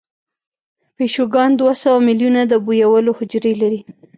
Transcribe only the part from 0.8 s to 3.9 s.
پیشوګان دوه سوه میلیونه د بویولو حجرې لري.